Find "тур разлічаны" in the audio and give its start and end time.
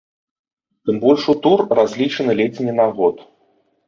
1.43-2.31